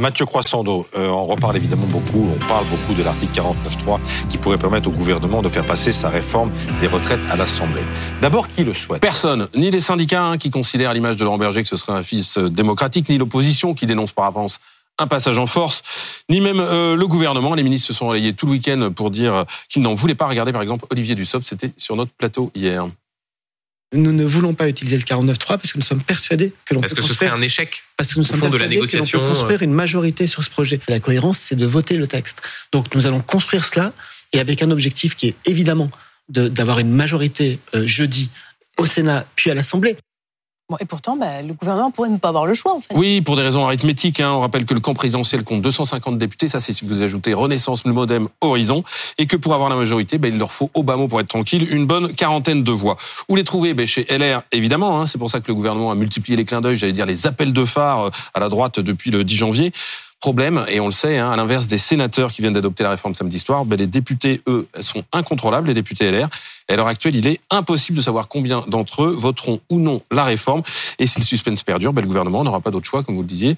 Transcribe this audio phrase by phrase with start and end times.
[0.00, 4.56] Mathieu Croissando, euh, on reparle évidemment beaucoup, on parle beaucoup de l'article 49.3 qui pourrait
[4.56, 7.82] permettre au gouvernement de faire passer sa réforme des retraites à l'Assemblée.
[8.22, 9.02] D'abord, qui le souhaite?
[9.02, 11.92] Personne, ni les syndicats hein, qui considèrent à l'image de Laurent Berger que ce serait
[11.92, 14.58] un fils euh, démocratique, ni l'opposition qui dénonce par avance
[14.98, 15.82] un passage en force,
[16.30, 17.54] ni même euh, le gouvernement.
[17.54, 20.26] Les ministres se sont relayés tout le week-end pour dire qu'ils n'en voulaient pas.
[20.26, 22.86] Regardez par exemple Olivier Dussopt, c'était sur notre plateau hier.
[23.92, 26.86] Nous ne voulons pas utiliser le 49.3 parce que nous sommes persuadés que l'on peut
[26.86, 29.18] Est-ce que ce serait un échec parce que nous sommes de la persuadés que négociation
[29.20, 30.78] peut construire une majorité sur ce projet.
[30.88, 32.40] La cohérence, c'est de voter le texte.
[32.72, 33.92] Donc nous allons construire cela
[34.32, 35.90] et avec un objectif qui est évidemment
[36.28, 38.30] de- d'avoir une majorité euh, jeudi
[38.78, 39.96] au Sénat puis à l'Assemblée.
[40.78, 42.94] Et pourtant, bah, le gouvernement pourrait ne pas avoir le choix, en fait.
[42.94, 44.20] Oui, pour des raisons arithmétiques.
[44.20, 44.30] Hein.
[44.32, 46.48] On rappelle que le camp présidentiel compte 250 députés.
[46.48, 48.84] Ça, c'est si vous ajoutez Renaissance, le Modem, Horizon.
[49.18, 51.86] Et que pour avoir la majorité, ben, il leur faut, mot, pour être tranquille, une
[51.86, 52.96] bonne quarantaine de voix.
[53.28, 53.74] Où les trouver?
[53.74, 55.00] Ben, Chez LR, évidemment.
[55.00, 55.06] Hein.
[55.06, 57.52] C'est pour ça que le gouvernement a multiplié les clins d'œil, j'allais dire les appels
[57.52, 59.72] de phare euh, à la droite depuis le 10 janvier.
[60.20, 63.14] Problème, et on le sait, hein, à l'inverse des sénateurs qui viennent d'adopter la réforme
[63.14, 66.28] samedi soir, ben, les députés, eux, sont incontrôlables, les députés LR.
[66.68, 70.02] Et à l'heure actuelle, il est impossible de savoir combien d'entre eux voteront ou non
[70.10, 70.62] la réforme.
[70.98, 73.28] Et si le suspense perdure, ben, le gouvernement n'aura pas d'autre choix, comme vous le
[73.28, 73.56] disiez,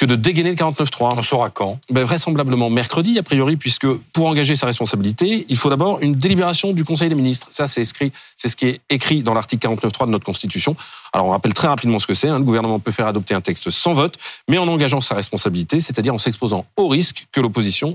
[0.00, 1.18] que de dégainer le 49.3.
[1.18, 5.68] On saura quand Ben, vraisemblablement mercredi, a priori, puisque pour engager sa responsabilité, il faut
[5.68, 7.48] d'abord une délibération du Conseil des ministres.
[7.50, 10.74] Ça, c'est écrit, c'est ce qui est écrit dans l'article 49.3 de notre Constitution.
[11.12, 12.28] Alors, on rappelle très rapidement ce que c'est.
[12.30, 12.38] hein.
[12.38, 14.16] Le gouvernement peut faire adopter un texte sans vote,
[14.48, 17.94] mais en engageant sa responsabilité, c'est-à-dire en s'exposant au risque que l'opposition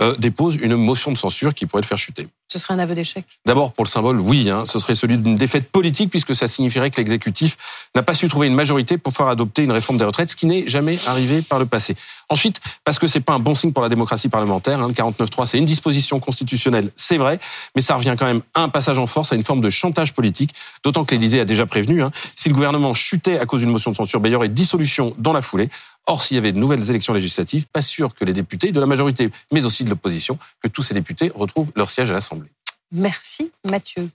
[0.00, 2.28] euh, dépose une motion de censure qui pourrait le faire chuter.
[2.52, 3.24] Ce serait un aveu d'échec.
[3.46, 6.90] D'abord, pour le symbole, oui, hein, ce serait celui d'une défaite politique, puisque ça signifierait
[6.90, 7.56] que l'exécutif
[7.94, 10.44] n'a pas su trouver une majorité pour faire adopter une réforme des retraites, ce qui
[10.44, 11.96] n'est jamais arrivé par le passé.
[12.28, 15.46] Ensuite, parce que c'est pas un bon signe pour la démocratie parlementaire, hein, le 49.3,
[15.46, 17.40] c'est une disposition constitutionnelle, c'est vrai,
[17.74, 20.12] mais ça revient quand même à un passage en force, à une forme de chantage
[20.12, 23.70] politique, d'autant que l'Élysée a déjà prévenu, hein, si le gouvernement chutait à cause d'une
[23.70, 25.70] motion de censure, ben, il y aurait dissolution dans la foulée.
[26.06, 28.86] Or, s'il y avait de nouvelles élections législatives, pas sûr que les députés de la
[28.86, 32.50] majorité, mais aussi de l'opposition, que tous ces députés retrouvent leur siège à l'Assemblée.
[32.90, 34.10] Merci, Mathieu.